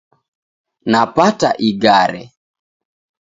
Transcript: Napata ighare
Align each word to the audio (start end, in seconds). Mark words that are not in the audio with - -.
Napata 0.91 1.49
ighare 1.67 2.21